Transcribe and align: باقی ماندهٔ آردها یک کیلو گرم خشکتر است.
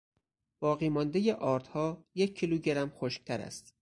باقی 0.59 0.89
ماندهٔ 0.89 1.33
آردها 1.33 2.05
یک 2.15 2.37
کیلو 2.39 2.57
گرم 2.57 2.89
خشکتر 2.89 3.41
است. 3.41 3.69